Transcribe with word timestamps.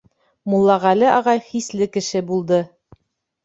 Муллағәле 0.53 1.11
ағай 1.17 1.43
хисле 1.51 1.91
кеше 1.99 2.25
булды. 2.33 2.63